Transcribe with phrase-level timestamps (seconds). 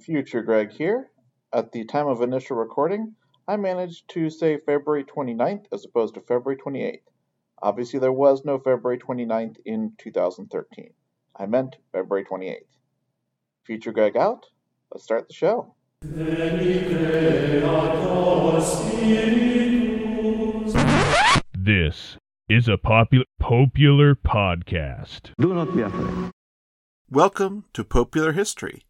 [0.00, 1.10] Future Greg here.
[1.52, 3.14] At the time of initial recording,
[3.46, 7.02] I managed to say February 29th as opposed to February 28th.
[7.62, 10.90] Obviously, there was no February 29th in 2013.
[11.36, 12.66] I meant February 28th.
[13.64, 14.46] Future Greg out.
[14.90, 15.74] Let's start the show.
[21.52, 22.16] This
[22.48, 25.32] is a popular popular podcast.
[25.38, 26.30] Do not be afraid.
[27.10, 28.84] Welcome to Popeular History,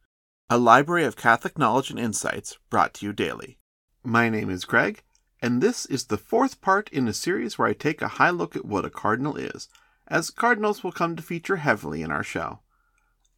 [0.53, 3.57] a library of Catholic knowledge and insights brought to you daily.
[4.03, 5.05] My name is Greg,
[5.41, 8.57] and this is the fourth part in a series where I take a high look
[8.57, 9.69] at what a cardinal is,
[10.09, 12.59] as cardinals will come to feature heavily in our show.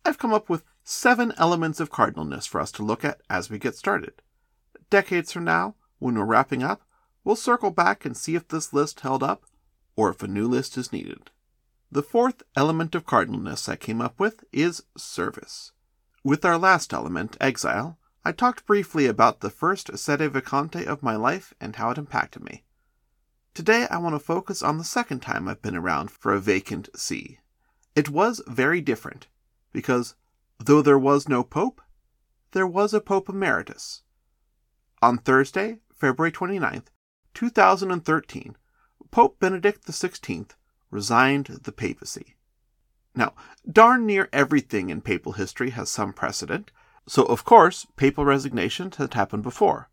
[0.07, 3.59] I've come up with seven elements of cardinalness for us to look at as we
[3.59, 4.23] get started.
[4.89, 6.81] Decades from now, when we're wrapping up,
[7.25, 9.45] we'll circle back and see if this list held up
[9.97, 11.31] or if a new list is needed.
[11.91, 15.73] The fourth element of cardinalness I came up with is service.
[16.25, 21.17] With our last element, exile, I talked briefly about the first sede vacante of my
[21.17, 22.63] life and how it impacted me.
[23.55, 26.89] Today I want to focus on the second time I've been around for a vacant
[26.95, 27.41] see.
[27.97, 29.27] It was very different,
[29.73, 30.15] because
[30.59, 31.81] though there was no pope,
[32.53, 34.03] there was a pope emeritus.
[35.03, 36.87] On Thursday, February 29th,
[37.35, 38.57] 2013,
[39.11, 40.51] Pope Benedict XVI
[40.89, 42.37] resigned the papacy.
[43.15, 43.35] Now,
[43.71, 46.71] darn near everything in papal history has some precedent,
[47.07, 49.89] so of course papal resignations had happened before.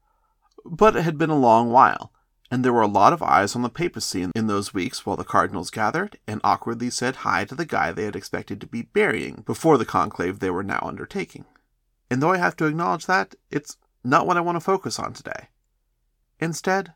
[0.66, 2.14] But it had been a long while,
[2.52, 5.24] and there were a lot of eyes on the papacy in those weeks while the
[5.24, 9.44] cardinals gathered and awkwardly said hi to the guy they had expected to be burying
[9.46, 11.46] before the conclave they were now undertaking.
[12.10, 15.14] And though I have to acknowledge that, it's not what I want to focus on
[15.14, 15.50] today.
[16.40, 16.94] Instead,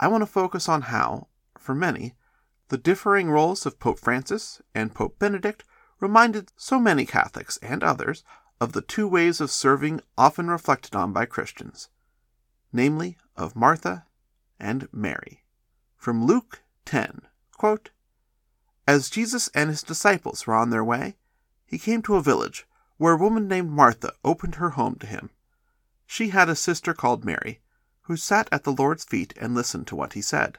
[0.00, 2.14] I want to focus on how, for many,
[2.68, 5.64] the differing roles of Pope Francis and Pope Benedict
[6.00, 8.24] reminded so many Catholics and others
[8.60, 11.88] of the two ways of serving often reflected on by Christians,
[12.72, 14.06] namely of Martha
[14.58, 15.44] and Mary.
[15.96, 17.22] From Luke 10,
[17.52, 17.90] quote,
[18.86, 21.16] As Jesus and his disciples were on their way,
[21.66, 22.66] he came to a village
[22.96, 25.30] where a woman named Martha opened her home to him.
[26.06, 27.60] She had a sister called Mary,
[28.02, 30.58] who sat at the Lord's feet and listened to what he said.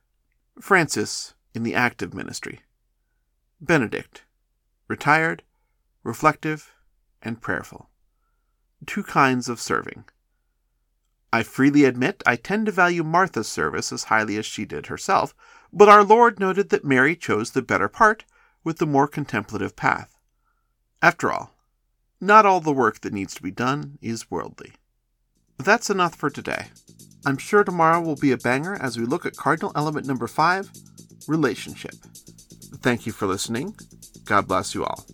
[0.61, 2.61] Francis in the active ministry.
[3.59, 4.23] Benedict,
[4.87, 5.43] retired,
[6.03, 6.71] reflective,
[7.21, 7.89] and prayerful.
[8.85, 10.05] Two kinds of serving.
[11.33, 15.33] I freely admit I tend to value Martha's service as highly as she did herself,
[15.73, 18.25] but our Lord noted that Mary chose the better part
[18.63, 20.15] with the more contemplative path.
[21.01, 21.55] After all,
[22.19, 24.73] not all the work that needs to be done is worldly.
[25.57, 26.67] That's enough for today.
[27.25, 30.71] I'm sure tomorrow will be a banger as we look at cardinal element number five
[31.27, 31.93] relationship.
[32.81, 33.75] Thank you for listening.
[34.25, 35.05] God bless you all.